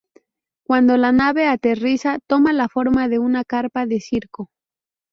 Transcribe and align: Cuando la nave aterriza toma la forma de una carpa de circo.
Cuando 0.65 0.97
la 0.97 1.11
nave 1.11 1.45
aterriza 1.47 2.17
toma 2.25 2.53
la 2.53 2.67
forma 2.69 3.07
de 3.07 3.19
una 3.19 3.43
carpa 3.45 3.85
de 3.85 3.99
circo. 3.99 4.49